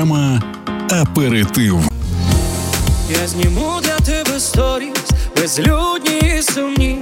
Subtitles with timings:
[0.00, 0.42] Програма
[0.90, 1.80] Аперитив.
[3.22, 4.96] Я зніму для тебе сторіс,
[5.36, 6.98] безлюдні сумні.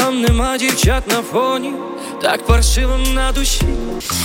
[0.00, 1.72] Там нема дівчат на фоні,
[2.22, 3.62] так паршиво на душі.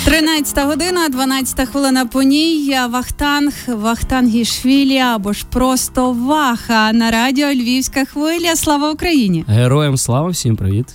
[0.05, 2.78] 13 година, 12 хвилина по ній.
[2.90, 8.55] Вахтанг, Вахтангішвілі або ж просто Ваха на радіо Львівська хвиля.
[8.55, 9.46] Слава Україні!
[9.48, 10.86] Героям слава, всім привіт.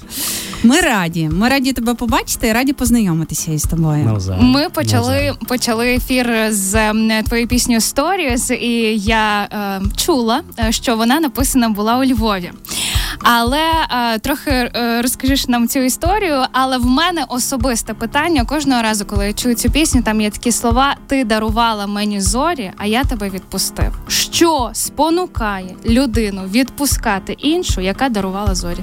[0.62, 1.28] Ми раді.
[1.32, 4.04] Ми раді тебе побачити і раді познайомитися із тобою.
[4.04, 4.44] Навзаєм.
[4.44, 5.36] Ми почали Навзаєм.
[5.36, 11.68] почали ефір з ем, твоєю піснею Stories, і я е, чула, е, що вона написана
[11.68, 12.50] була у Львові.
[13.18, 16.44] Але е, трохи е, розкажеш нам цю історію.
[16.52, 20.52] Але в мене особисте питання кожного разу, коли я чую цю пісню, там є такі
[20.52, 23.98] слова: Ти дарувала мені зорі, а я тебе відпустив.
[24.08, 28.80] Що спонукає людину відпускати іншу, яка дарувала зорі?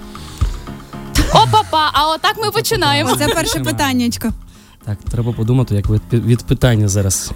[1.33, 3.15] Опа-па, а отак ми починаємо.
[3.15, 4.33] Це перше питаннячко.
[4.85, 7.31] Так, треба подумати, як від, від питання зараз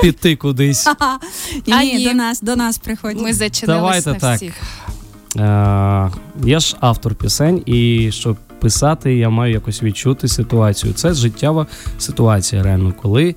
[0.00, 0.86] піти кудись.
[1.66, 2.04] Ні, А ні, ні.
[2.08, 3.20] до нас, до нас приходь.
[3.20, 4.36] Ми зачинилися Давайте на так.
[4.36, 4.54] всіх.
[5.36, 6.10] Е,
[6.44, 10.92] я ж автор пісень, і щоб писати, я маю якось відчути ситуацію.
[10.92, 11.66] Це життєва
[11.98, 13.34] ситуація, реально, коли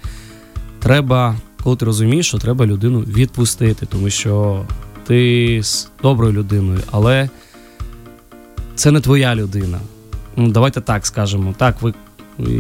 [0.79, 4.65] треба, коли ти розумієш, що треба людину відпустити, тому що
[5.07, 7.29] ти з доброю людиною, але
[8.75, 9.79] це не твоя людина.
[10.35, 11.53] Ну, давайте так скажемо.
[11.57, 11.93] Так, ви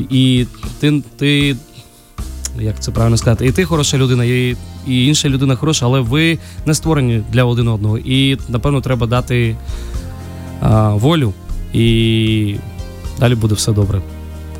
[0.09, 0.45] і
[0.79, 1.55] ти, ти
[2.59, 4.55] як це правильно сказати, і ти хороша людина, і,
[4.87, 7.97] і інша людина хороша, але ви не створені для один одного.
[7.97, 9.55] І напевно треба дати
[10.61, 11.33] а, волю,
[11.73, 12.55] і
[13.19, 14.01] далі буде все добре.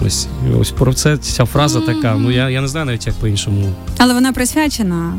[0.05, 0.27] Ось,
[0.59, 2.15] ось про це ця фраза така.
[2.15, 3.69] Ну я, я не знаю навіть як по-іншому.
[3.97, 5.13] Але вона присвячена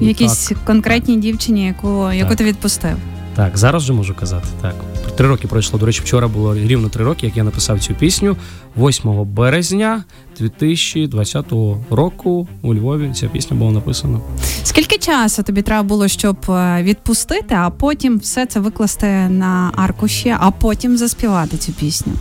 [0.00, 2.96] Ну, якійсь конкретній дівчині, яку, яку ти відпустив.
[3.40, 4.46] Так, зараз вже можу казати.
[4.60, 4.74] Так.
[5.16, 5.78] Три роки пройшло.
[5.78, 8.36] До речі, вчора було рівно три роки, як я написав цю пісню.
[8.76, 10.04] 8 березня
[10.38, 11.46] 2020
[11.90, 14.20] року у Львові ця пісня була написана.
[14.64, 20.36] Скільки часу тобі треба було, щоб е, відпустити, а потім все це викласти на аркуші,
[20.40, 22.12] а потім заспівати цю пісню?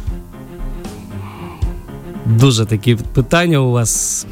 [2.25, 4.25] Дуже такі питання у вас.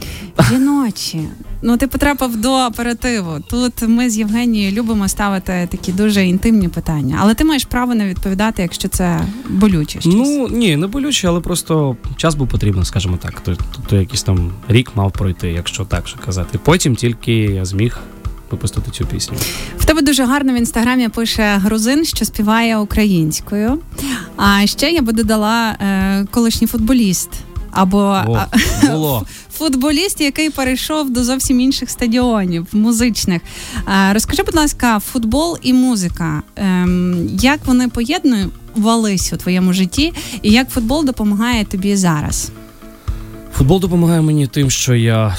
[0.50, 1.20] Жіночі.
[1.62, 3.32] Ну, ти потрапив до оперативу.
[3.50, 8.06] Тут ми з Євгенією любимо ставити такі дуже інтимні питання, але ти маєш право не
[8.08, 10.02] відповідати, якщо це болюче.
[10.02, 10.14] щось.
[10.16, 13.42] Ну ні, не болюче, але просто час був потрібен, скажімо так.
[13.42, 16.60] То, то, то якийсь там рік мав пройти, якщо так що казати.
[16.64, 18.00] Потім тільки я зміг
[18.52, 19.38] випустити цю пісню.
[19.78, 23.80] В тебе дуже гарно в інстаграмі пише грузин, що співає українською.
[24.36, 27.30] А ще я би додала е, колишній футболіст.
[27.72, 27.98] Або
[28.28, 28.40] О,
[28.92, 29.26] було.
[29.58, 33.42] футболіст, який перейшов до зовсім інших стадіонів, музичних.
[34.12, 36.42] Розкажи, будь ласка, футбол і музика.
[36.56, 42.52] Ем, Як вони поєднувались у твоєму житті, і як футбол допомагає тобі зараз?
[43.58, 45.36] Футбол допомагає мені тим, що я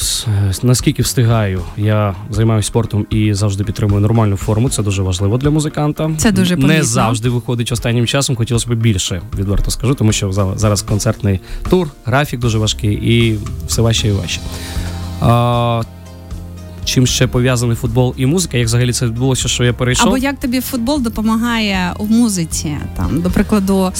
[0.62, 4.68] наскільки встигаю, я займаюся спортом і завжди підтримую нормальну форму.
[4.70, 6.10] Це дуже важливо для музиканта.
[6.16, 6.84] Це дуже не помітно.
[6.84, 8.36] завжди виходить останнім часом.
[8.36, 11.40] Хотілося б більше, відверто скажу, тому що за- зараз концертний
[11.70, 14.40] тур, графік дуже важкий і все важче і важче.
[15.20, 15.82] А,
[16.84, 18.56] чим ще пов'язаний футбол і музика?
[18.58, 20.06] Як взагалі це відбулося, що я перейшов?
[20.08, 22.76] Або як тобі футбол допомагає у музиці?
[22.96, 23.92] Там, до прикладу,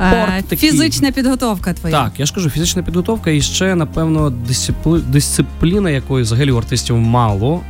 [0.00, 0.70] е, Спорт такий.
[0.70, 2.02] фізична підготовка твоя.
[2.02, 5.00] Так, я ж кажу, фізична підготовка і ще, напевно, дисципли...
[5.00, 7.60] дисципліна, якої взагалі у артистів мало,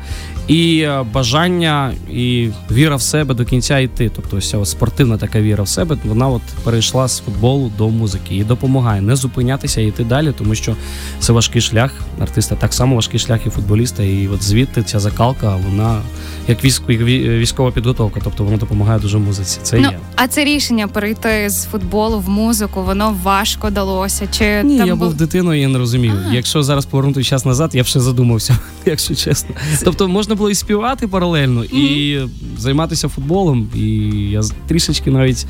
[0.49, 4.11] і е, бажання і віра в себе до кінця йти.
[4.17, 8.37] Тобто, ось ця спортивна така віра в себе, вона от перейшла з футболу до музики
[8.37, 10.77] і допомагає не зупинятися і йти далі, тому що
[11.19, 14.03] це важкий шлях артиста, так само важкий шлях і футболіста.
[14.03, 16.01] І от звідти ця закалка, вона
[16.49, 16.89] як військ...
[16.89, 19.59] військова підготовка, тобто вона допомагає дуже музиці.
[19.63, 19.99] Це Ну, є.
[20.17, 24.29] а це рішення перейти з футболу в музику, воно важко далося.
[24.31, 26.13] Чи Ні, там я був дитиною, я не розумів.
[26.31, 26.35] А.
[26.35, 29.55] Якщо зараз повернути час назад, я б ще задумався, якщо чесно.
[29.85, 32.19] Тобто можна було і співати паралельно, і
[32.59, 33.69] займатися футболом.
[33.75, 33.87] І
[34.31, 35.47] я трішечки навіть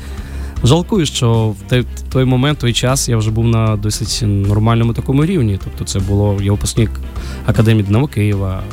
[0.63, 5.25] жалкую, що в той, той момент, той час я вже був на досить нормальному такому
[5.25, 5.59] рівні.
[5.63, 6.91] Тобто, це було я випускник
[7.45, 8.63] академії Динамо Києва.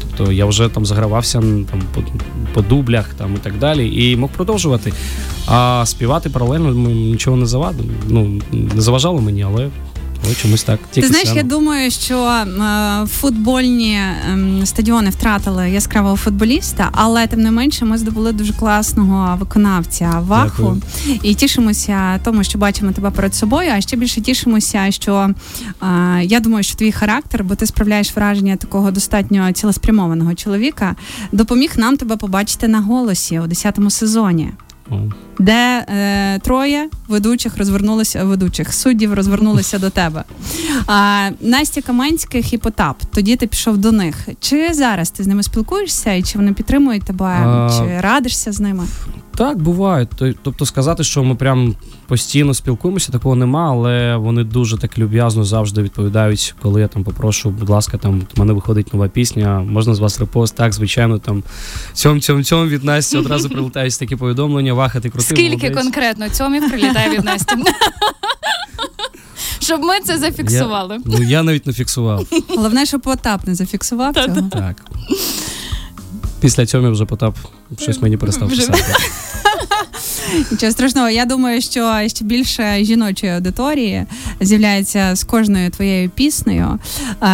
[0.00, 1.82] Тобто я вже там загравався там
[2.54, 4.92] по, дублях там і так далі, і мог продовжувати.
[5.46, 7.88] А співати паралельно нічого не завадило.
[8.08, 9.70] Ну не заважало мені, але,
[10.24, 10.80] але чомусь так.
[10.90, 11.40] Ти знаєш, сцена.
[11.40, 14.00] я думаю, що е, футбольні
[14.32, 20.76] ем, стадіони втратили яскравого футболіста, але тим не менше ми здобули дуже класного виконавця Ваху.
[21.22, 23.70] І тішимося тому, що бачимо тебе перед собою.
[23.74, 25.30] А ще більше тішимося, що
[25.82, 30.96] е, я думаю, що твій характер, бо ти справляєш враження такого достатньо цілеспрямованого чоловіка,
[31.32, 34.52] допоміг нам тебе побачити на голосі у 10-му сезоні.
[35.38, 40.24] Де е, троє ведучих розвернулися ведучих суддів розвернулися до тебе.
[40.86, 43.02] А, Настя Каменських і Потап.
[43.14, 44.28] Тоді ти пішов до них.
[44.40, 47.70] Чи зараз ти з ними спілкуєшся, і чи вони підтримують тебе, А...
[47.78, 48.84] чи радишся з ними?
[49.34, 50.06] Так, буває.
[50.42, 51.74] Тобто сказати, що ми прям
[52.06, 57.50] постійно спілкуємося, такого нема, але вони дуже так люб'язно завжди відповідають, коли я там попрошу,
[57.50, 61.42] будь ласка, там в мене виходить нова пісня, можна з вас репост, так, звичайно, там
[61.92, 65.82] цьом цьом цьом від Насті одразу прилетають такі повідомлення, ваха, ти крутий, Скільки молодець.
[65.82, 67.54] конкретно цьомів прилітає від Насті?
[69.60, 70.94] Щоб ми це зафіксували.
[70.94, 72.26] Я, ну я навіть не фіксував.
[72.48, 74.42] Головне, щоб Потап не зафіксував цього.
[74.50, 74.84] Так.
[76.42, 77.36] Після цього вже Потап
[77.78, 78.84] щось мені перестав писати.
[80.50, 81.08] Нічого страшного.
[81.08, 84.06] Я думаю, що ще більше жіночої аудиторії
[84.40, 86.78] з'являється з кожною твоєю піснею.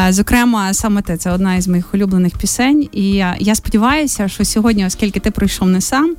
[0.08, 2.88] Зокрема, саме ти це одна із моїх улюблених пісень.
[2.92, 6.14] І я сподіваюся, що сьогодні, оскільки ти прийшов не сам,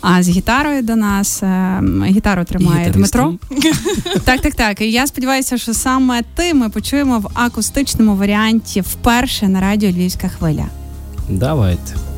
[0.00, 3.34] а з гітарою до нас е, гітару тримає Дмитро.
[4.24, 4.80] Так, так, так.
[4.80, 10.28] І я сподіваюся, що саме ти ми почуємо в акустичному варіанті вперше на радіо Львівська
[10.28, 10.64] хвиля.
[11.28, 12.09] Давайте.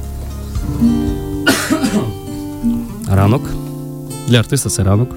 [3.11, 3.43] Ранок.
[4.29, 5.11] Для артиста це ранок.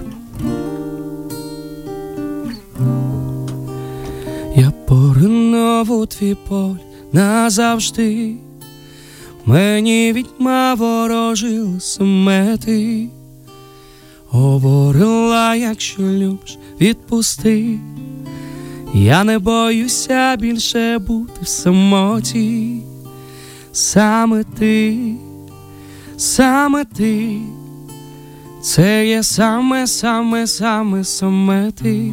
[4.56, 6.74] Я поринув у твій поль
[7.12, 8.34] назавжди.
[9.44, 13.08] Мені відьма ворожила смети.
[14.28, 17.78] Говорила, якщо любиш, відпусти.
[18.94, 22.80] Я не боюся більше бути в самоті.
[23.72, 24.98] Саме ти,
[26.16, 27.40] саме ти.
[28.62, 32.12] Це є саме, саме, саме, саме ти,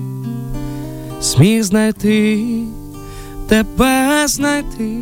[1.21, 2.39] зміг знайти,
[3.47, 4.97] тебе знайти,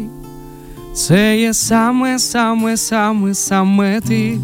[0.94, 4.40] це є саме, саме, саме, саме ти.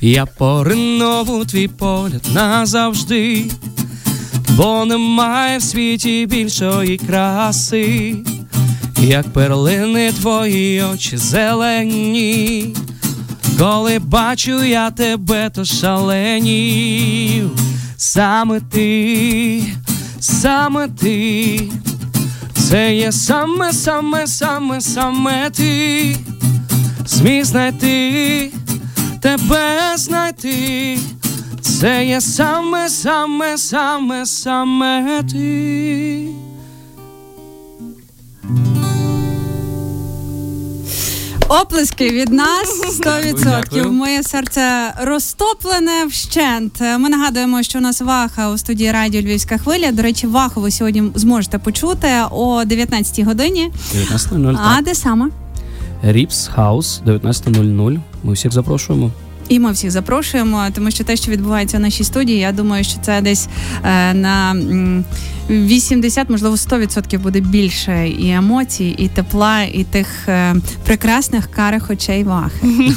[0.00, 3.44] Я поринув у твій погляд назавжди,
[4.56, 8.16] бо немає в світі більшої краси,
[9.02, 12.74] як перлини твої очі зелені.
[13.58, 17.50] Коли бачу я тебе, то шаленів,
[17.96, 19.62] саме ти,
[20.20, 21.60] саме ти,
[22.54, 26.16] це є саме, саме, саме, саме ти,
[27.06, 28.52] зміг знайти,
[29.22, 30.98] тебе знайти,
[31.60, 36.47] це є саме, саме, саме, саме ти.
[41.48, 43.90] Оплески від нас 100%.
[43.90, 46.80] Моє серце розтоплене вщент.
[46.80, 49.92] Ми нагадуємо, що у нас VAHA у студії радіо Львівська хвиля.
[49.92, 53.70] До речі, VAHA'у ви сьогодні зможете почути о 19 годині.
[53.94, 54.84] 19.00, А так.
[54.84, 55.28] де саме?
[56.02, 58.00] Ріпс Хаус, 19.00.
[58.24, 59.10] Ми всіх запрошуємо.
[59.48, 62.98] І ми всіх запрошуємо, тому що те, що відбувається в нашій студії, я думаю, що
[63.02, 63.48] це десь
[63.84, 65.04] е, на м,
[65.50, 70.54] 80, можливо, 100% буде більше і емоцій, і тепла, і тих е,
[70.84, 72.66] прекрасних карих очей вахи.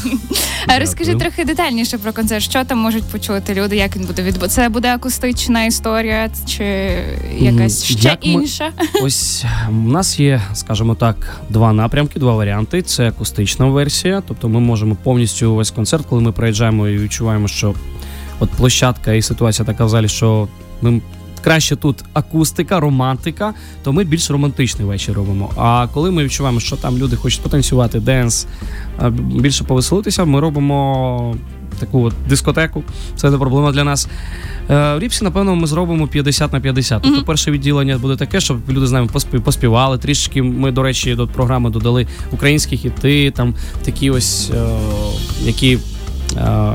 [0.79, 2.43] Розкажи трохи детальніше про концерт.
[2.43, 3.75] Що там можуть почути люди?
[3.75, 4.61] Як він буде відбуватися?
[4.61, 6.63] Це буде акустична історія, чи
[7.39, 8.71] якась ще як ми- інша?
[9.03, 12.81] Ось у нас є, скажімо так, два напрямки, два варіанти.
[12.81, 17.73] Це акустична версія, тобто ми можемо повністю весь концерт, коли ми приїжджаємо і відчуваємо, що
[18.39, 20.47] от площадка і ситуація така в залі, що
[20.81, 21.01] ми.
[21.43, 23.53] Краще тут акустика, романтика,
[23.83, 25.49] то ми більш романтичний вечір робимо.
[25.57, 28.47] А коли ми відчуваємо, що там люди хочуть потанцювати, денс,
[29.19, 31.35] більше повеселитися, ми робимо
[31.79, 32.83] таку от дискотеку.
[33.15, 34.07] Це не проблема для нас.
[34.69, 37.01] Е, В Ріпсі, напевно, ми зробимо 50 на 50.
[37.03, 39.97] Тобто перше відділення буде таке, щоб люди з нами поспі- поспівали.
[39.97, 43.55] Трішки ми, до речі, до програми додали українські хіти, там
[43.85, 44.79] такі ось, е,
[45.43, 45.79] які.
[46.37, 46.73] Е,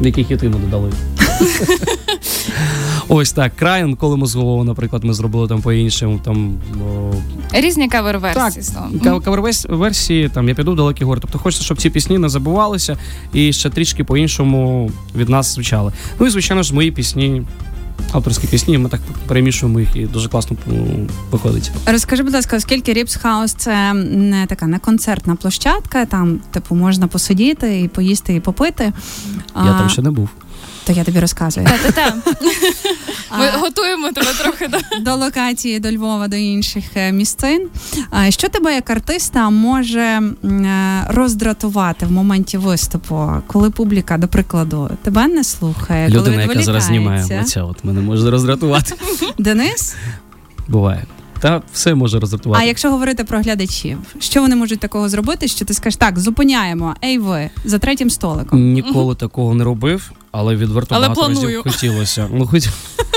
[0.00, 0.92] які хіти ми додали?
[3.08, 3.52] Ось так.
[4.16, 6.20] Ми з головою, наприклад, ми зробили там по-іншому.
[6.24, 6.54] Там,
[6.86, 7.12] о,
[7.52, 8.62] Різні кавер-версії.
[9.04, 11.20] Кав- Кавер-версії, там я піду в далекі гори.
[11.20, 12.98] Тобто хочеться, щоб ці пісні не забувалися
[13.32, 15.92] і ще трішки по-іншому від нас звучали.
[16.20, 17.42] Ну і звичайно ж, мої пісні,
[18.12, 20.56] авторські пісні, ми так перемішуємо їх і дуже класно
[21.30, 21.70] виходить.
[21.86, 27.06] Розкажи, будь ласка, оскільки Ріпс Хаус це не така не концертна площадка, там типу можна
[27.06, 28.92] посидіти і поїсти і попити.
[29.56, 30.28] Я там ще не був.
[30.86, 31.66] То я тобі розказую.
[31.66, 32.14] Та-та-та.
[33.38, 34.78] Ми А, готуємо тебе трохи до.
[35.00, 37.68] до локації, до Львова, до інших е, місцин.
[38.10, 40.22] А Що тебе як артиста може е,
[41.08, 46.82] роздратувати в моменті виступу, коли публіка, до прикладу, тебе не слухає, Людина, коли яка зараз
[46.84, 48.94] знімає лиця, от мене може роздратувати.
[49.38, 49.94] Денис?
[50.68, 51.04] Буває.
[51.40, 52.64] Та все може роздратувати.
[52.64, 56.94] А якщо говорити про глядачів, що вони можуть такого зробити, що ти скажеш так, зупиняємо,
[57.04, 58.72] ей ви за третім столиком.
[58.72, 61.46] Ніколи такого не робив, але відверто Але багато планую.
[61.46, 62.28] разів хотілося.
[62.32, 62.68] Ну, хоч...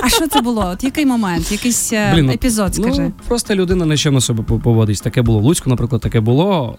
[0.04, 0.66] А що це було?
[0.74, 3.02] От який момент, якийсь е, Блін, ну, епізод, скажи.
[3.02, 5.02] Ну, просто людина нечемно себе поводить.
[5.02, 5.40] Таке було.
[5.40, 6.78] В Луцьку, наприклад, таке було.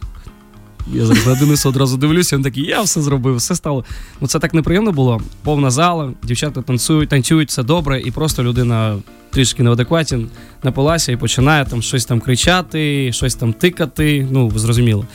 [0.92, 3.84] Я зараз на Дениса одразу дивлюся, він такий, я все зробив, все стало.
[4.20, 5.20] Ну це так неприємно було.
[5.42, 8.96] Повна зала, дівчата танцюють, танцюють, все добре, і просто людина
[9.30, 10.20] трішки неадекватна,
[10.62, 14.28] напилася і починає там щось там кричати, щось там тикати.
[14.30, 15.06] Ну, зрозуміло.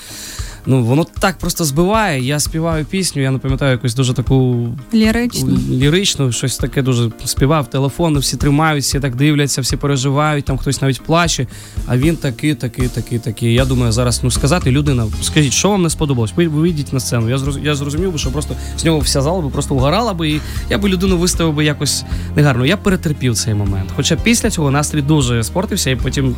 [0.65, 2.24] Ну, воно так просто збиває.
[2.24, 5.58] Я співаю пісню, я не пам'ятаю якусь дуже таку Лірично.
[5.72, 7.70] лірично, щось таке дуже співав.
[7.70, 11.48] Телефон, всі тримають, всі так дивляться, всі переживають, там хтось навіть плаче.
[11.88, 13.53] А він такий, такий, такий, такий.
[13.53, 16.34] Я думаю, зараз ну сказати людина, скажіть, що вам не сподобалось?
[16.36, 17.29] Ви вийдіть на сцену.
[17.29, 20.29] Я зроз, я зрозумів би, що просто з нього вся зала би просто угорала би,
[20.29, 22.03] і я би людину виставив би якось
[22.36, 22.65] негарно.
[22.65, 23.89] Я перетерпів цей момент.
[23.96, 26.36] Хоча після цього настрій дуже спортився, і потім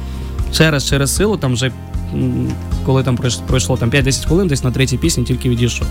[0.54, 1.72] через через силу там вже.
[2.86, 5.88] Коли там пройшло там 5-10 хвилин, десь на третій пісні тільки відійшов.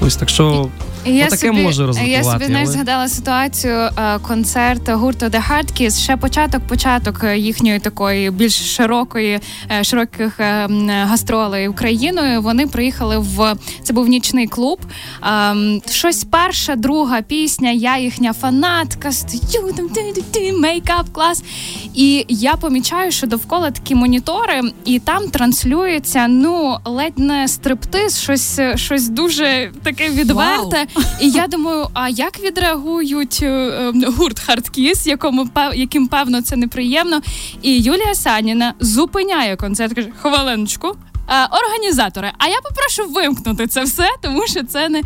[0.00, 0.68] Ось так що
[1.06, 5.42] Я Отаке собі, може роздратувати, я собі знаєш, але- згадала ситуацію е, концерт гурту The
[5.50, 9.40] Hard Kiss, ще початок, початок е, їхньої такої більш широкої,
[9.70, 10.40] е, широких
[10.88, 12.42] гастролей Україною.
[12.42, 14.80] Вони приїхали в це був нічний клуб.
[15.22, 17.70] Ем, щось перша, друга пісня.
[17.70, 19.88] Я їхня фанатка, стою там
[20.60, 21.42] мейкап клас.
[21.94, 28.60] І я помічаю, що довкола такі монітори, і там транслюється ну ледь не стриптиз, щось,
[28.74, 30.86] щось дуже таке відверте.
[31.20, 37.20] І я думаю, а як відреагують е, е, гурт Хардкіс, якому яким певно це неприємно.
[37.62, 40.96] І Юлія Саніна зупиняє концерт, каже: хвилиночку.
[41.28, 45.02] Е, Організатори, а я попрошу вимкнути це все, тому що це не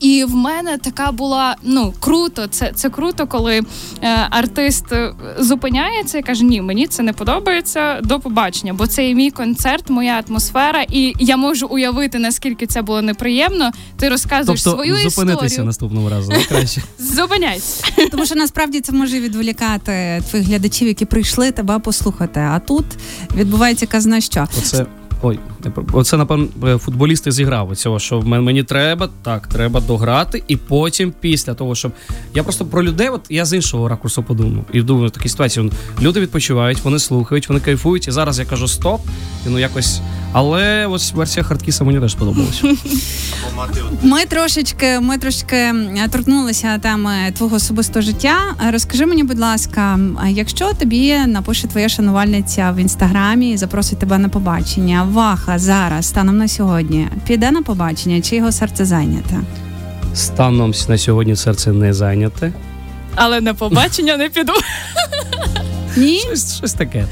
[0.00, 2.46] і в мене така була ну круто.
[2.46, 3.60] Це це круто, коли
[4.02, 8.00] е, артист е, зупиняється і каже: Ні, мені це не подобається.
[8.02, 12.82] До побачення, бо це і мій концерт, моя атмосфера, і я можу уявити наскільки це
[12.82, 13.70] було неприємно.
[13.98, 16.32] Ти розказуєш тобто свою зупинитися наступного разу.
[16.48, 16.82] Краще.
[16.98, 17.84] Зупиняйся.
[18.10, 22.40] Тому що насправді це може відволікати твоїх глядачів, які прийшли тебе послухати.
[22.40, 22.84] А тут
[23.36, 24.48] відбувається казна що.
[24.58, 24.86] Оце.
[25.22, 25.38] Ой,
[25.92, 31.54] оце напевно е, футболісти зіграв цього, що мені треба, так, треба дограти, і потім після
[31.54, 31.92] того, щоб
[32.34, 34.64] я просто про людей, от я з іншого ракурсу подумав.
[34.72, 35.70] І думаю, в такій ситуації
[36.02, 38.08] люди відпочивають, вони слухають, вони кайфують.
[38.08, 39.00] І зараз я кажу стоп,
[39.46, 40.00] і ну якось.
[40.32, 42.74] Але ось версія хардкіса мені теж сподобалася.
[44.02, 48.36] Ми трошечки, ми трошки е, торкнулися теми твого особистого життя.
[48.72, 54.28] Розкажи мені, будь ласка, якщо тобі напише твоя шанувальниця в інстаграмі і запросить тебе на
[54.28, 59.40] побачення, Ваха зараз станом на сьогодні піде на побачення, чи його серце зайняте?
[60.14, 62.52] Станом на сьогодні серце не зайняте.
[63.14, 64.52] Але на побачення не піду.
[65.96, 66.18] Ні?
[66.18, 67.04] Щось, щось таке.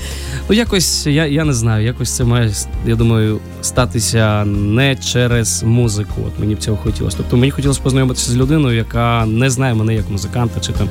[0.49, 2.53] Ну, якось, я, я не знаю, якось це має,
[2.87, 6.15] я думаю, статися не через музику.
[6.27, 7.17] От мені б цього хотілося.
[7.17, 10.89] Тобто мені хотілося познайомитися з людиною, яка не знає мене як музиканта, чи там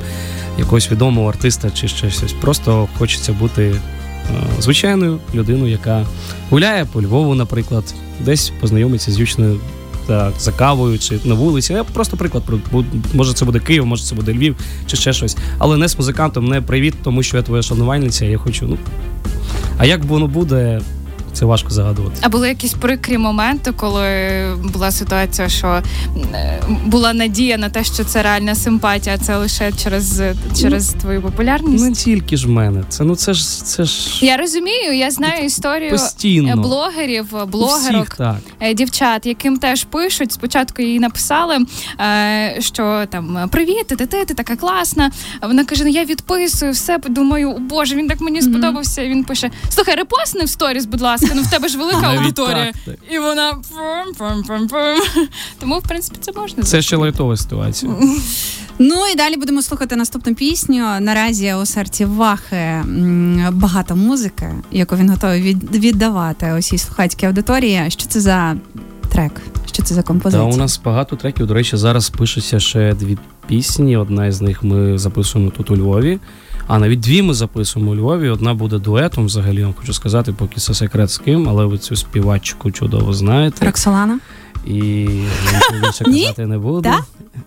[0.58, 2.32] якогось відомого артиста, чи ще щось.
[2.32, 3.74] Просто хочеться бути
[4.60, 6.06] звичайною людиною, яка
[6.50, 9.60] гуляє по Львову, наприклад, десь познайомиться з дівчиною.
[10.06, 11.72] Так, за кавою чи на вулиці.
[11.72, 12.42] Я просто приклад
[13.14, 15.36] може це буде Київ, може це буде Львів чи ще щось.
[15.58, 18.24] Але не з музикантом, не привіт, тому що я твоя шанувальниця.
[18.24, 18.66] Я хочу.
[18.68, 18.78] Ну
[19.78, 20.80] а як воно буде,
[21.34, 22.16] це важко загадувати.
[22.20, 24.04] А були якісь прикрі моменти, коли
[24.72, 25.82] була ситуація, що
[26.34, 30.22] е, була надія на те, що це реальна симпатія, а це лише через,
[30.60, 31.84] через твою популярність.
[31.84, 32.82] Не тільки ж в мене.
[32.88, 36.56] Це ну це ж це ж Я розумію, я знаю історію постійно.
[36.56, 38.04] блогерів, блогерок.
[38.04, 38.36] всіх так.
[38.60, 41.58] е, Дівчат, яким теж пишуть, спочатку їй написали,
[42.00, 45.10] е, що там привіт, ти, ти, ти, така класна.
[45.42, 46.98] Вона каже: ну я відписую все.
[47.08, 49.04] Думаю, о Боже, він так мені сподобався.
[49.04, 52.64] Він пише: Слухай, репостни в сторіс, будь ласка, ну в тебе ж велика Навіть аудиторія.
[52.64, 53.12] так, так.
[53.14, 54.96] І вона пум-пум-пум-пум.
[55.60, 56.62] Тому, в принципі, це можна.
[56.62, 57.92] Це ще лайтова ситуація.
[58.78, 61.00] Ну і далі будемо слухати наступну пісню.
[61.00, 67.84] Наразі у серці Вахи м, багато музики, яку він готовий від, віддавати усій слухацькій аудиторії.
[67.90, 68.56] Що це за
[69.12, 69.40] трек?
[69.66, 70.48] Що це за Та композиція?
[70.54, 71.46] у нас багато треків.
[71.46, 73.96] До речі, зараз пишуться ще дві пісні.
[73.96, 76.18] Одна із них ми записуємо тут у Львові.
[76.66, 78.28] А навіть дві ми записуємо у Львові.
[78.28, 79.26] Одна буде дуетом.
[79.26, 83.12] Взагалі я вам хочу сказати, поки це секрет з ким, але ви цю співачку чудово
[83.12, 83.66] знаєте.
[83.66, 84.18] Роксолана?
[84.66, 85.04] І я
[85.54, 86.80] нічого більше казати не буду.
[86.80, 86.98] Да?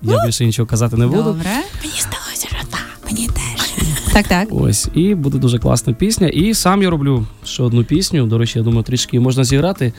[0.02, 1.24] Я більше нічого казати не буду.
[1.24, 1.50] Добре.
[1.84, 3.00] Мені здалося, що так.
[3.06, 3.68] Мені теж.
[4.14, 4.48] Так, так.
[4.52, 6.28] Ось, і буде дуже класна пісня.
[6.28, 8.26] І сам я роблю ще одну пісню.
[8.28, 9.94] До речі, я думаю, трішки можна зіграти.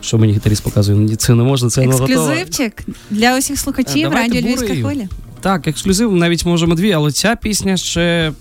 [0.00, 1.16] Що мені гітаріст показує?
[1.16, 2.04] Це не можна, це не готово.
[2.12, 5.08] Ексклюзивчик для усіх слухачів радіо Львівська хвиля.
[5.40, 8.32] Так, ексклюзив навіть можемо дві, але ця пісня ще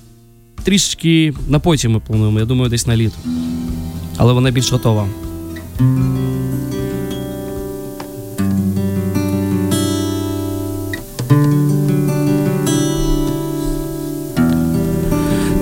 [0.64, 2.40] трішки на потім ми плануємо.
[2.40, 3.16] Я думаю, десь на літо.
[4.18, 5.08] Але вона більш готова.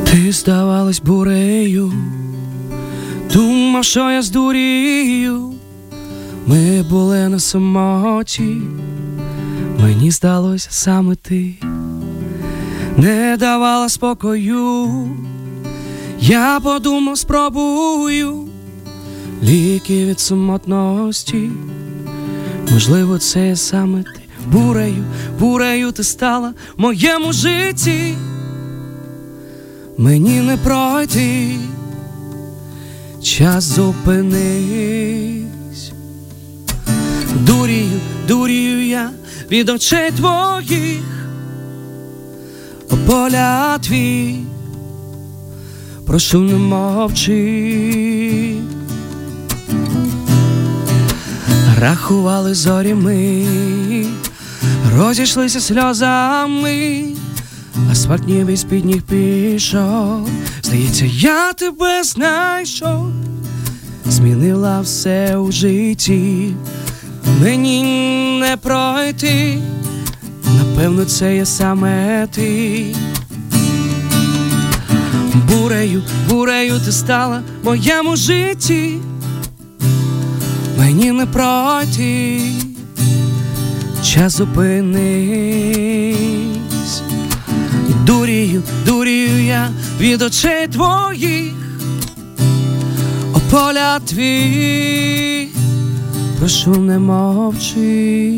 [0.05, 1.93] Ти здавалась бурею,
[3.33, 5.53] думав, що я здурію.
[6.47, 8.57] Ми були на самоті,
[9.79, 11.53] мені здалося саме ти,
[12.97, 15.09] не давала спокою.
[16.19, 18.47] Я подумав, спробую
[19.43, 21.49] ліки від самотності.
[22.71, 25.03] Можливо, це саме ти бурею,
[25.39, 28.13] бурею ти стала в моєму житті.
[29.97, 31.55] Мені не пройти,
[33.23, 35.47] час зупинись.
[37.35, 39.09] Дурію, дурію я
[39.51, 41.01] від очей твоїх,
[43.05, 44.39] поля твій,
[46.05, 47.87] прошу не мовчи.
[51.79, 53.45] Рахували зорі ми,
[54.95, 57.05] розійшлися сльозами.
[57.91, 60.29] Асфальт ніби з-під ніг пішов.
[60.63, 63.11] Здається, я тебе знайшов,
[64.05, 66.53] змінила все у житті,
[67.41, 67.83] мені
[68.39, 69.59] не пройти,
[70.57, 72.85] напевно, це є саме ти.
[75.49, 78.97] Бурею, бурею ти стала моєму житті,
[80.77, 82.41] мені не пройти,
[84.03, 86.07] час зупинись.
[88.05, 91.53] Дурію, дурію я від очей твоїх,
[93.33, 95.49] о поля твій,
[96.39, 98.33] прошу не мовчи.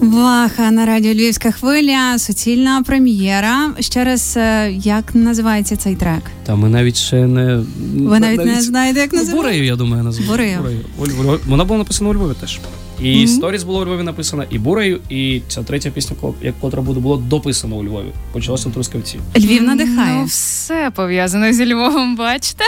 [0.00, 3.70] Ваха на радіо Львівська хвиля, суцільна прем'єра.
[3.80, 6.22] Ще раз, е, як називається цей трек?
[6.46, 7.56] Та ми навіть ще не.
[7.96, 9.48] Ви навіть не знаєте, як Ну, називається?
[9.48, 10.24] Бурею, я думаю, назву.
[10.26, 10.58] Бурею.
[10.98, 11.40] Бурею.
[11.46, 12.60] Вона була написана у Львові теж.
[13.02, 16.16] І сторіс було у Львові написана, і Бурею, і ця третя пісня,
[16.60, 18.06] котра буде, було дописано у Львові.
[18.32, 19.18] Почалося в Трускавці.
[19.36, 20.14] Львів надихає.
[20.14, 22.64] Ну, все пов'язано зі Львовом, бачите?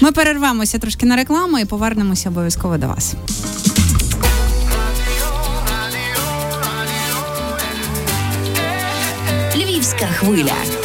[0.00, 3.14] Ми перервемося трошки на рекламу і повернемося обов'язково до вас.
[9.56, 10.83] Львівська хвиля.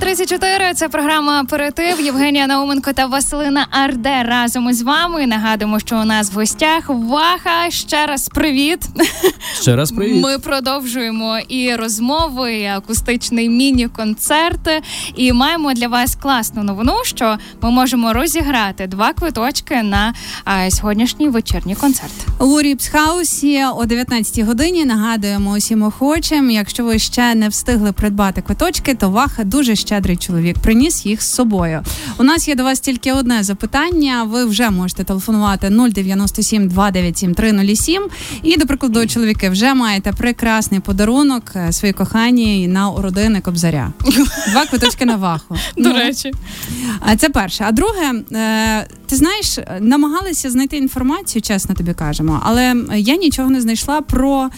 [0.00, 2.00] 13.34– це програма Аперитив.
[2.00, 5.26] Євгенія Науменко та Василина Арде разом із вами.
[5.26, 7.70] Нагадуємо, що у нас в гостях Ваха.
[7.70, 8.78] Ще раз привіт.
[9.60, 10.22] Ще раз привіт.
[10.22, 14.82] Ми продовжуємо і розмови, і акустичний міні-концерт.
[15.16, 21.28] І маємо для вас класну новину, що ми можемо розіграти два квиточки на а, сьогоднішній
[21.28, 22.12] вечірній концерт.
[22.40, 26.50] У Ріпсхаусі о 19 годині нагадуємо усім охочим.
[26.50, 30.58] Якщо ви ще не встигли придбати квиточки, то Ваха дуже щедрий чоловік.
[30.58, 31.82] Приніс їх з собою.
[32.18, 34.24] У нас є до вас тільки одне запитання.
[34.24, 38.02] Ви вже можете телефонувати 097 297 307.
[38.42, 43.92] І до прикладу, чоловіки вже маєте прекрасний подарунок е, своїй коханій на родини Кобзаря.
[44.50, 45.54] Два квиточки на Ваху.
[45.76, 46.32] До Ну, речі,
[47.00, 47.64] а це перше.
[47.68, 53.60] А друге, е, ти знаєш, намагалися знайти інформацію, чесно тобі кажемо, але я нічого не
[53.60, 54.48] знайшла про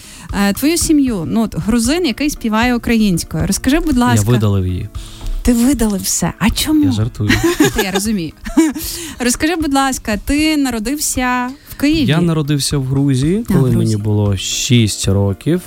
[0.49, 1.23] е, твою сім'ю.
[1.27, 3.47] Ну, грузин, який співає українською.
[3.47, 4.89] Розкажи, будь ласка, Я видалив її.
[5.41, 6.33] Ти видалив все.
[6.39, 6.83] А чому?
[6.85, 7.29] Я жартую.
[7.83, 8.31] Я розумію.
[9.19, 12.05] Розкажи, будь ласка, ти народився в Києві?
[12.09, 13.77] Я народився в Грузії, А, в коли Грузії.
[13.77, 15.61] мені було 6 років.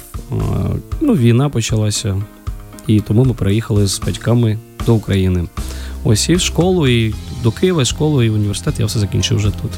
[1.01, 2.23] Ну, війна почалася,
[2.87, 5.45] і тому ми переїхали з батьками до України.
[6.05, 9.51] Ось і в школу, і до Києва, і школу, і університет я все закінчив вже
[9.51, 9.71] тут.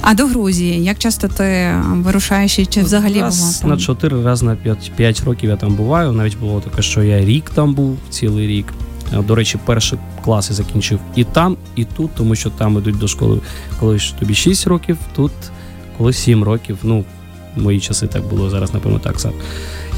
[0.00, 0.84] А до Грузії?
[0.84, 3.70] Як часто ти вирушаєш чи взагалі раз була там?
[3.70, 6.12] на 4, раз на 5, 5 років я там буваю.
[6.12, 8.66] Навіть було таке, що я рік там був, цілий рік.
[9.12, 13.08] Е, До речі, перші класи закінчив і там, і тут, тому що там ідуть до
[13.08, 13.40] школи,
[13.80, 15.32] коли тобі 6 років, тут
[15.98, 16.78] коли 7 років.
[16.82, 17.04] Ну,
[17.56, 19.34] в мої часи так було, зараз, напевно, так само.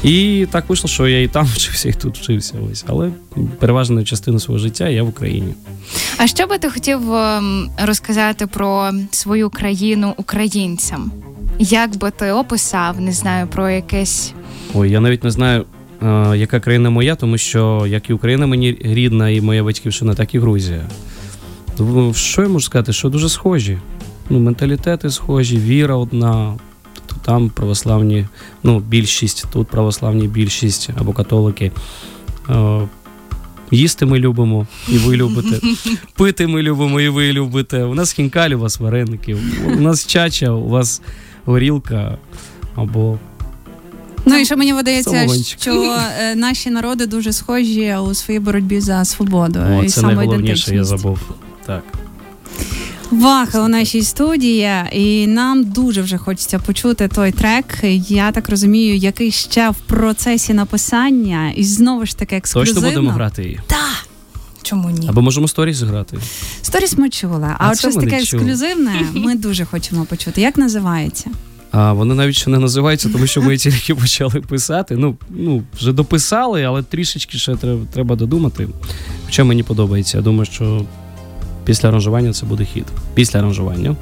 [0.03, 2.53] І так вийшло, що я і там вчився, і тут вчився.
[2.71, 2.85] Ось.
[2.87, 3.11] Але
[3.59, 5.53] переважну частину свого життя я в Україні.
[6.17, 11.11] а що би ти хотів ем, розказати про свою країну українцям?
[11.59, 14.33] Як би ти описав, не знаю, про якесь
[14.73, 15.65] Ой, я навіть не знаю,
[16.35, 20.39] яка країна моя, тому що як і Україна мені рідна, і моя батьківщина, так і
[20.39, 20.85] Грузія.
[21.79, 22.93] Ну, Що я можу сказати?
[22.93, 23.77] Що дуже схожі.
[24.29, 26.53] Ну, менталітети схожі, віра одна.
[26.93, 28.25] Тобто там православні,
[28.63, 31.71] ну, більшість, тут православні більшість або католики.
[32.49, 32.87] Е,
[33.71, 35.59] Їсти ми любимо, і ви любите.
[36.15, 37.83] Пити ми любимо, і ви любите.
[37.83, 39.37] У нас хінкаль, у вас вареники,
[39.77, 41.01] у нас чача, у вас
[41.45, 42.17] горілка
[42.75, 43.17] або
[44.25, 45.27] Ну і що мені видається,
[45.59, 50.75] що е, наші народи дуже схожі у своїй боротьбі за свободу О, і це найголовніше,
[50.75, 51.19] я забув.
[51.65, 51.83] Так.
[53.11, 57.65] Ваха у нашій студії, і нам дуже вже хочеться почути той трек.
[58.09, 62.81] Я так розумію, який ще в процесі написання, і знову ж таки ексклюзивно.
[62.81, 63.59] Точно будемо грати її.
[64.61, 65.07] Чому ні?
[65.09, 66.17] Або можемо сторіс зіграти.
[66.61, 70.41] Сторіс ми чули, а, А от щось таке ексклюзивне ми дуже хочемо почути.
[70.41, 71.29] Як називається?
[71.81, 74.95] А вони навіть ще не називаються, тому що ми тільки почали писати.
[74.95, 78.67] Ну, ну вже дописали, але трішечки ще треба, треба додумати.
[79.25, 80.17] Хоча мені подобається.
[80.17, 80.85] Я думаю, що
[81.65, 82.85] після аранжування це буде хід.
[83.13, 83.95] Після аранжування.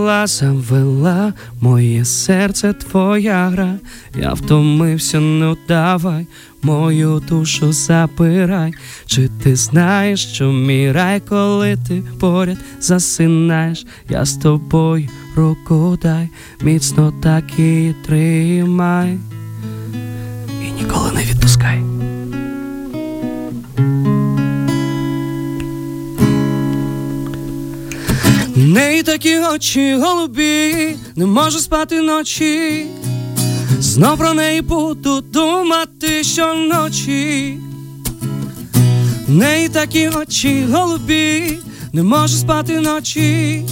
[0.00, 3.78] Розбудила, завела моє серце твоя гра.
[4.14, 6.26] Я втомився, не давай,
[6.62, 8.72] мою душу запирай.
[9.06, 13.86] Чи ти знаєш, що мій рай, коли ти поряд засинаєш?
[14.08, 16.28] Я з тобою руку дай,
[16.62, 19.18] міцно так і тримай.
[20.68, 21.99] І ніколи не відпускай.
[28.70, 32.86] Неї такі очі голубі, не можу спати ночі.
[33.80, 37.58] Знов про неї буду думати щоночі.
[39.28, 41.58] В неї такі очі голубі,
[41.92, 43.64] не можу спати ночі.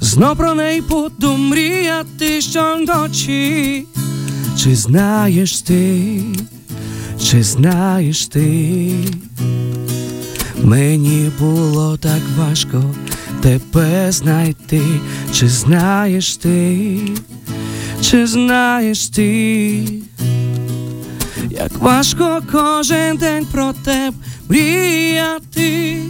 [0.00, 3.86] Знов про неї буду мріяти щоночі.
[4.62, 6.20] Чи знаєш ти,
[7.30, 8.94] чи знаєш ти?
[10.62, 12.84] Мені було так важко
[13.44, 14.82] тебе знайти,
[15.34, 16.98] чи знаєш ти,
[18.00, 19.84] чи знаєш ти,
[21.50, 24.16] як важко кожен день про тебе
[24.48, 26.02] мріяти.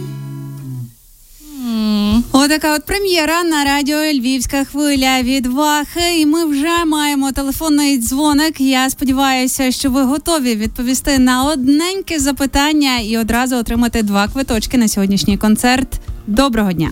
[2.31, 6.19] Отака от прем'єра на радіо Львівська хвиля від Вахи.
[6.19, 8.61] І ми вже маємо телефонний дзвоник.
[8.61, 14.87] Я сподіваюся, що ви готові відповісти на одненьке запитання і одразу отримати два квиточки на
[14.87, 15.99] сьогоднішній концерт.
[16.27, 16.91] Доброго дня!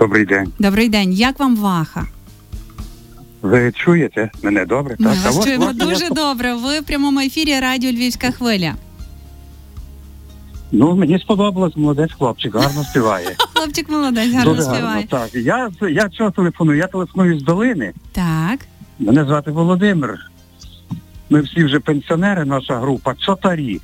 [0.00, 0.52] Добрий день.
[0.58, 1.12] Добрий день.
[1.12, 2.06] Як вам Ваха?
[3.42, 4.96] Ви чуєте мене добре?
[4.98, 6.54] Ми а вас от, чуємо власне, дуже я- добре.
[6.54, 8.74] Ви в прямому ефірі Радіо Львівська хвиля.
[10.72, 13.36] Ну, мені сподобалось, молодець хлопчик, гарно співає.
[13.54, 14.84] Хлопчик молодець, гарно Дуже співає.
[14.84, 15.02] гарно.
[15.10, 15.34] Так.
[15.34, 16.78] Я, я чого телефоную?
[16.78, 17.92] Я телефоную з долини.
[18.12, 18.60] Так.
[18.98, 20.30] Мене звати Володимир.
[21.30, 23.80] Ми всі вже пенсіонери, наша група, чотарі.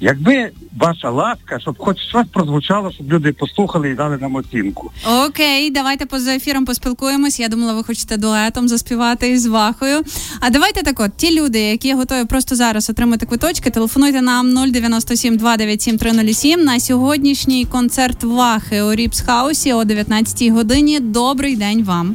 [0.00, 4.90] Якби ваша ласка, щоб хоч щось прозвучало, щоб люди послухали і дали нам оцінку.
[5.26, 7.40] Окей, давайте поза ефіром поспілкуємось.
[7.40, 10.02] Я думала, ви хочете дуетом заспівати із Вахою.
[10.40, 15.36] А давайте так от, ті люди, які готові просто зараз отримати квиточки, телефонуйте нам 097
[15.36, 21.00] 297 307 на сьогоднішній концерт Вахи у Ріпс Хаусі о 19 годині.
[21.00, 22.14] Добрий день вам.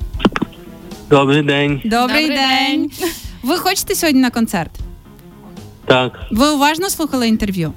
[1.10, 1.82] Добрий день.
[1.86, 2.91] Добрий, Добрий день.
[3.43, 4.71] Ви хочете сьогодні на концерт?
[5.86, 7.74] Так, Ви уважно слухали інтерв'ю?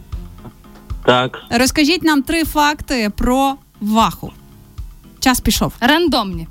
[1.05, 1.39] так.
[1.51, 4.33] Розкажіть нам три факти про Ваху.
[5.21, 5.73] Час пішов.
[5.81, 6.49] Рандомні.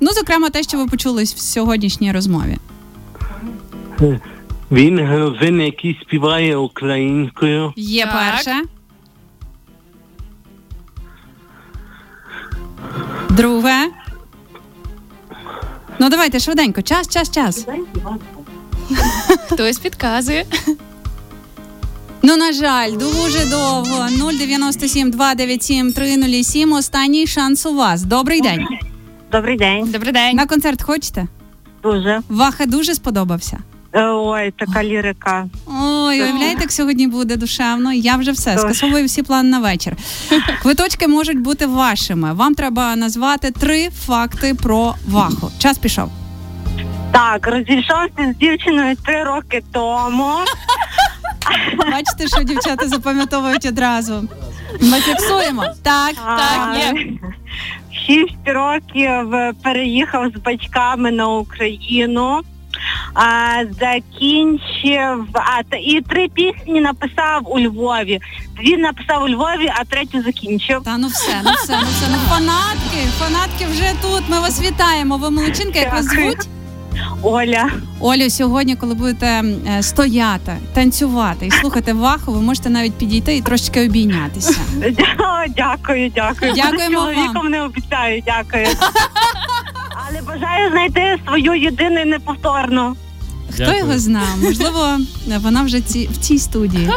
[0.00, 2.56] Ну, зокрема, те, що ви почули в сьогоднішній розмові.
[4.70, 7.72] Він гравин, який співає українською.
[7.76, 8.12] Є Так.
[8.14, 8.62] перше.
[13.30, 13.86] Друге.
[15.98, 16.82] Ну, давайте швиденько.
[16.82, 17.66] Час, час, час.
[19.48, 20.44] Хтось підказує.
[22.22, 24.06] Ну, на жаль, дуже довго.
[24.38, 26.72] 097 297 307.
[26.72, 28.02] Останній шанс у вас.
[28.02, 28.66] Добрий день.
[29.32, 30.36] Добрий день, Добрий день.
[30.36, 31.26] На концерт хочете?
[31.82, 32.20] дуже.
[32.28, 33.58] Ваха дуже сподобався.
[33.92, 35.46] Е, Ой, така лірика.
[35.66, 37.92] Ой, уявляєте, як сьогодні буде душевно.
[37.92, 39.96] Я вже все скасовую всі плани на вечір.
[40.62, 42.32] Квиточки можуть бути вашими.
[42.32, 45.50] Вам треба назвати три факти про Ваху.
[45.58, 46.10] Час пішов.
[47.12, 50.32] Так, розійшовся з дівчиною три роки тому.
[51.90, 54.24] Бачите, що дівчата запам'ятовують одразу.
[54.80, 55.64] Ми фіксуємо.
[55.82, 57.06] Так, Так, є.
[58.06, 62.40] Шість років переїхав з батьками на Україну.
[63.14, 68.20] А, закінчив а, та- і три пісні написав у Львові.
[68.56, 70.82] Дві написав у Львові, а третю закінчив.
[70.84, 72.06] Та ну все, ну все, ну все.
[72.10, 74.22] Ну фанатки, фанатки вже тут.
[74.28, 75.16] Ми вас вітаємо.
[75.16, 76.48] Ви молодчинка, як вас звуть?
[77.22, 77.70] Оля.
[78.00, 83.40] Олю, сьогодні, коли будете е, стояти, танцювати і слухати ваху, ви можете навіть підійти і
[83.42, 84.60] трошечки обійнятися.
[84.78, 86.52] Дя- Дякую, дякую.
[86.54, 87.00] Дякуємо
[87.34, 87.50] вам.
[87.50, 88.66] Не обіцяю, дякую.
[90.08, 92.96] Але бажаю знайти свою єдину і неповторну.
[93.50, 93.78] Хто Дякую.
[93.78, 94.28] його знає?
[94.42, 94.98] Можливо,
[95.42, 96.90] вона вже ці, в цій студії.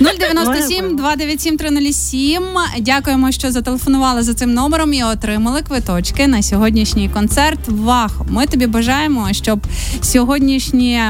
[0.00, 2.42] 097 297 307.
[2.80, 7.58] Дякуємо, що зателефонували за цим номером і отримали квиточки на сьогоднішній концерт.
[7.68, 8.26] Вахо.
[8.30, 9.66] Ми тобі бажаємо, щоб
[10.02, 11.00] сьогоднішні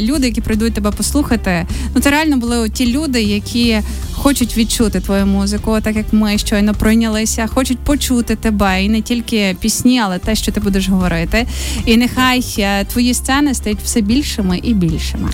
[0.00, 3.80] люди, які прийдуть тебе послухати, ну це реально були ті люди, які
[4.12, 9.56] хочуть відчути твою музику, так як ми щойно прийнялися, хочуть почути тебе і не тільки
[9.60, 11.46] пісні, але те, що ти будеш говорити.
[11.86, 15.28] І нехай е, твої сцени стають все більшими і більшими.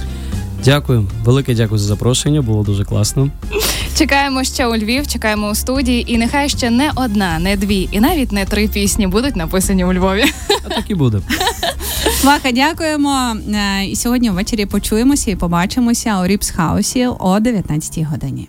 [0.64, 3.30] Дякую, велике дякую за запрошення, було дуже класно.
[3.98, 8.00] Чекаємо ще у Львів, чекаємо у студії, і нехай ще не одна, не дві, і
[8.00, 10.24] навіть не три пісні будуть написані у Львові.
[10.64, 11.20] А так і буде.
[12.24, 13.36] Ваха, дякуємо.
[13.54, 18.48] Е, І сьогодні ввечері почуємося і побачимося у Ріпс Хаусі о 19 годині.